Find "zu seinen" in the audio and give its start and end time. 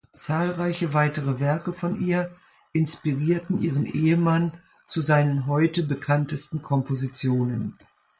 4.87-5.45